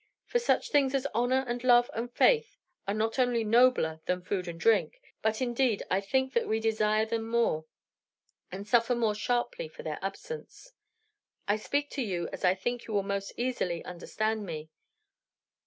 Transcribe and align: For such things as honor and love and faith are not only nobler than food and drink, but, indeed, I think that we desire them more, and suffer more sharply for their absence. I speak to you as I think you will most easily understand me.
For 0.25 0.39
such 0.39 0.71
things 0.71 0.95
as 0.95 1.05
honor 1.13 1.45
and 1.47 1.63
love 1.63 1.87
and 1.93 2.11
faith 2.11 2.57
are 2.87 2.93
not 2.95 3.19
only 3.19 3.43
nobler 3.43 4.01
than 4.07 4.23
food 4.23 4.47
and 4.47 4.59
drink, 4.59 4.99
but, 5.21 5.43
indeed, 5.43 5.83
I 5.91 6.01
think 6.01 6.33
that 6.33 6.47
we 6.47 6.59
desire 6.59 7.05
them 7.05 7.29
more, 7.29 7.65
and 8.51 8.67
suffer 8.67 8.95
more 8.95 9.13
sharply 9.13 9.67
for 9.67 9.83
their 9.83 9.99
absence. 10.01 10.73
I 11.47 11.57
speak 11.57 11.91
to 11.91 12.01
you 12.01 12.27
as 12.33 12.43
I 12.43 12.55
think 12.55 12.87
you 12.87 12.95
will 12.95 13.03
most 13.03 13.33
easily 13.37 13.85
understand 13.85 14.43
me. 14.43 14.71